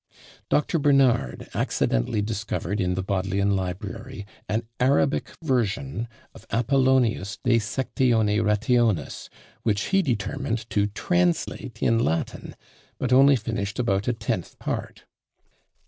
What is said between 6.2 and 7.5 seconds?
of Apollonius